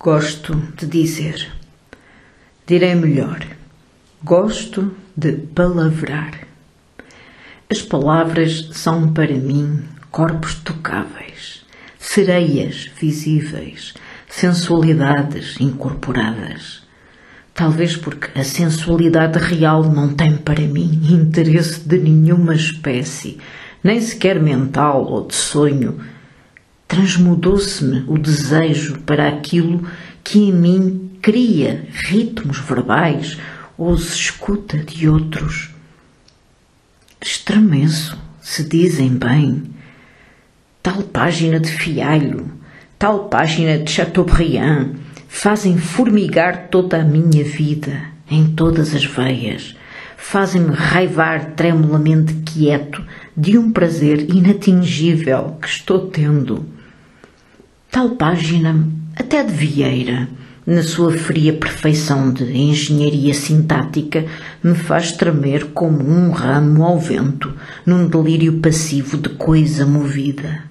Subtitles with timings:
[0.00, 1.52] Gosto de dizer.
[2.64, 3.44] Direi melhor.
[4.22, 6.46] Gosto de palavrar.
[7.68, 11.66] As palavras são para mim corpos tocáveis,
[11.98, 13.94] sereias visíveis,
[14.28, 16.86] sensualidades incorporadas.
[17.52, 23.40] Talvez porque a sensualidade real não tem para mim interesse de nenhuma espécie,
[23.82, 25.98] nem sequer mental ou de sonho
[26.88, 29.86] transmudou-se-me o desejo para aquilo
[30.24, 33.38] que em mim cria ritmos verbais
[33.76, 35.70] ou os escuta de outros.
[37.20, 39.64] Estremeço, se dizem bem,
[40.82, 42.50] tal página de Fialho,
[42.98, 44.94] tal página de Chateaubriand
[45.28, 49.76] fazem formigar toda a minha vida em todas as veias,
[50.16, 53.04] fazem-me raivar tremulamente quieto
[53.36, 56.77] de um prazer inatingível que estou tendo
[57.90, 58.86] Tal página,
[59.16, 60.28] até de Vieira,
[60.66, 64.26] na sua fria perfeição de engenharia sintática,
[64.62, 67.54] me faz tremer como um ramo ao vento,
[67.86, 70.64] num delírio passivo de coisa movida.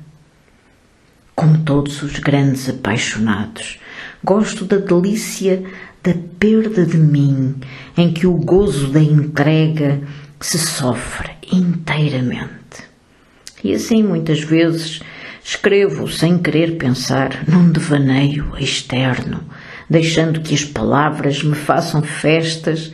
[1.35, 3.79] Como todos os grandes apaixonados,
[4.23, 5.63] gosto da delícia
[6.03, 7.55] da perda de mim,
[7.97, 10.01] em que o gozo da entrega
[10.39, 12.85] se sofre inteiramente.
[13.63, 15.01] E assim, muitas vezes,
[15.49, 19.39] Escrevo sem querer pensar num devaneio externo,
[19.89, 22.91] deixando que as palavras me façam festas,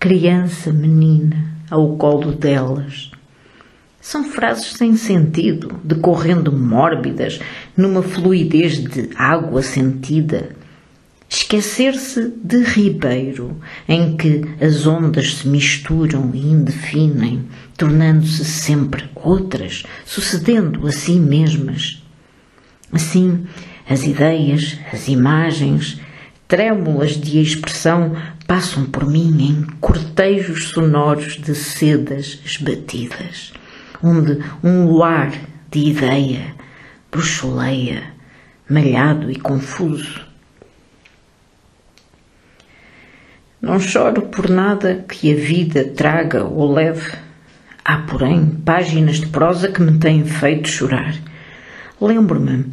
[0.00, 3.12] criança, menina, ao colo delas.
[4.00, 7.38] São frases sem sentido, decorrendo mórbidas,
[7.76, 10.56] numa fluidez de água sentida.
[11.52, 20.86] Esquecer-se de Ribeiro, em que as ondas se misturam e indefinem, tornando-se sempre outras, sucedendo
[20.86, 22.02] a si mesmas.
[22.90, 23.44] Assim,
[23.86, 26.00] as ideias, as imagens,
[26.48, 33.52] trêmulas de expressão, passam por mim em cortejos sonoros de sedas esbatidas,
[34.02, 35.30] onde um luar
[35.70, 36.54] de ideia
[37.10, 38.04] bruxuleia,
[38.70, 40.31] malhado e confuso.
[43.62, 47.12] Não choro por nada que a vida traga ou leve
[47.84, 51.16] Há, porém, páginas de prosa que me têm feito chorar.
[52.00, 52.66] Lembro-me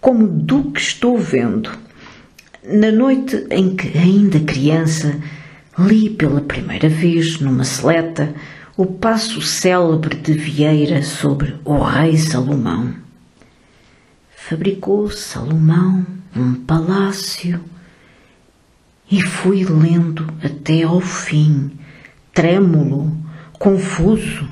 [0.00, 1.70] como do que estou vendo.
[2.64, 5.20] Na noite em que, ainda criança,
[5.78, 8.34] li pela primeira vez, numa seleta,
[8.76, 12.92] o passo célebre de Vieira sobre o rei Salomão.
[14.34, 16.04] Fabricou Salomão
[16.34, 17.60] um palácio
[19.10, 21.72] e fui lendo até ao fim,
[22.32, 23.16] trêmulo
[23.58, 24.48] confuso.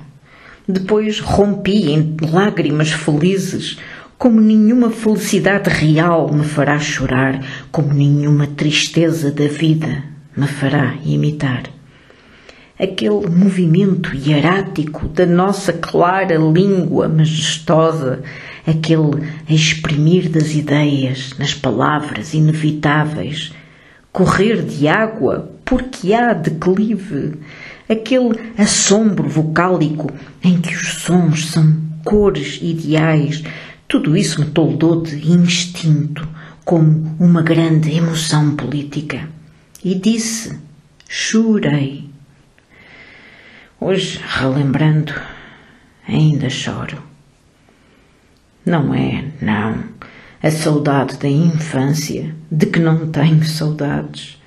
[0.69, 3.79] Depois rompi em lágrimas felizes,
[4.17, 10.05] como nenhuma felicidade real me fará chorar, como nenhuma tristeza da vida
[10.37, 11.65] me fará imitar.
[12.79, 18.23] Aquele movimento hierático da nossa clara língua majestosa,
[18.67, 23.53] aquele exprimir das ideias nas palavras inevitáveis,
[24.13, 27.39] correr de água porque há declive,
[27.89, 30.11] aquele assombro vocálico
[30.43, 33.43] em que os sons são cores ideais,
[33.89, 36.29] tudo isso me toldou de instinto,
[36.65, 39.29] como uma grande emoção política.
[39.85, 40.59] E disse:
[41.09, 42.09] chorei.
[43.81, 45.13] Hoje, relembrando,
[46.07, 47.03] ainda choro.
[48.65, 49.83] Não é, não,
[50.43, 54.41] a saudade da infância, de que não tenho saudades.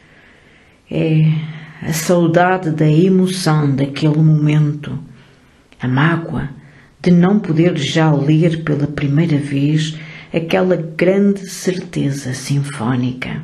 [0.91, 1.31] É
[1.81, 4.99] a saudade da emoção daquele momento,
[5.79, 6.49] a mágoa
[7.01, 9.95] de não poder já ler pela primeira vez
[10.33, 13.43] aquela grande certeza sinfónica.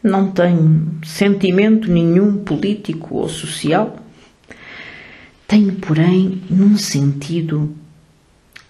[0.00, 3.96] Não tenho sentimento nenhum político ou social.
[5.48, 7.74] Tenho, porém, num sentido,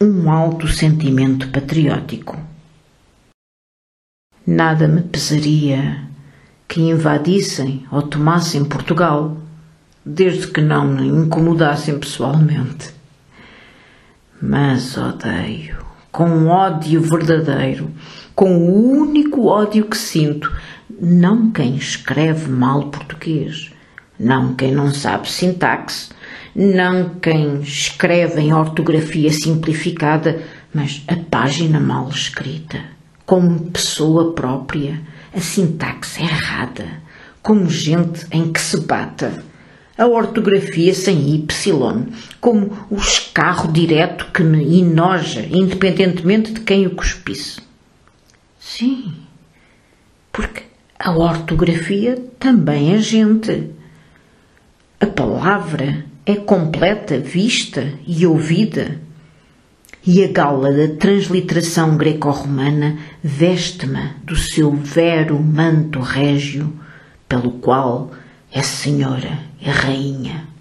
[0.00, 2.38] um alto sentimento patriótico.
[4.46, 6.02] Nada me pesaria
[6.68, 9.36] que invadissem ou tomassem Portugal,
[10.04, 12.90] desde que não me incomodassem pessoalmente.
[14.42, 15.78] Mas odeio,
[16.10, 17.90] com ódio verdadeiro,
[18.34, 20.52] com o único ódio que sinto,
[21.00, 23.70] não quem escreve mal português,
[24.18, 26.10] não quem não sabe sintaxe,
[26.54, 30.42] não quem escreve em ortografia simplificada,
[30.72, 32.80] mas a página mal escrita,
[33.26, 35.00] como pessoa própria
[35.34, 37.02] a sintaxe errada,
[37.42, 39.42] como gente em que se bata,
[39.98, 41.46] a ortografia sem Y,
[42.40, 47.60] como o escarro direto que me enoja, independentemente de quem o cuspisse.
[48.58, 49.12] Sim,
[50.32, 50.62] porque
[50.98, 53.70] a ortografia também é gente.
[55.00, 59.00] A palavra é completa, vista e ouvida.
[60.06, 66.72] E a gala da transliteração greco-romana veste-me do seu vero manto régio,
[67.28, 68.10] pelo qual
[68.52, 70.53] é senhora e rainha.